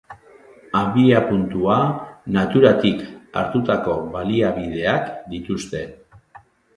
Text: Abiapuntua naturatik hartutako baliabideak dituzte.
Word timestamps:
Abiapuntua 0.77 1.75
naturatik 2.37 3.03
hartutako 3.41 3.99
baliabideak 4.15 5.13
dituzte. 5.35 5.83